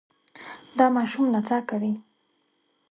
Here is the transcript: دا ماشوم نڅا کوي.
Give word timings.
دا 0.77 0.85
ماشوم 0.95 1.25
نڅا 1.33 1.57
کوي. 1.69 1.93